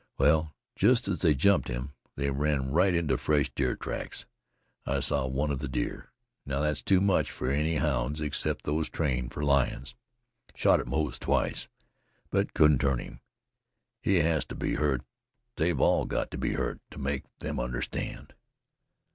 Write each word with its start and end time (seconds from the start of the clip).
Well, 0.17 0.55
just 0.75 1.07
as 1.07 1.21
they 1.21 1.35
jumped 1.35 1.67
him, 1.67 1.93
they 2.15 2.31
ran 2.31 2.71
right 2.71 2.95
into 2.95 3.19
fresh 3.19 3.51
deer 3.53 3.75
tracks. 3.75 4.25
I 4.83 4.99
saw 4.99 5.27
one 5.27 5.51
of 5.51 5.59
the 5.59 5.67
deer. 5.67 6.09
Now 6.43 6.59
that's 6.61 6.81
too 6.81 7.01
much 7.01 7.29
for 7.29 7.51
any 7.51 7.75
hounds, 7.75 8.19
except 8.19 8.63
those 8.65 8.89
trained 8.89 9.31
for 9.31 9.43
lions. 9.45 9.95
I 10.49 10.57
shot 10.57 10.79
at 10.79 10.87
Moze 10.87 11.19
twice, 11.19 11.67
but 12.31 12.55
couldn't 12.55 12.79
turn 12.81 12.97
him. 12.97 13.19
He 14.01 14.15
has 14.15 14.43
to 14.45 14.55
be 14.55 14.73
hurt, 14.73 15.03
they've 15.57 15.79
all 15.79 16.05
got 16.05 16.31
to 16.31 16.37
be 16.39 16.53
hurt 16.53 16.81
to 16.89 16.97
make 16.97 17.25
them 17.37 17.59
understand." 17.59 18.33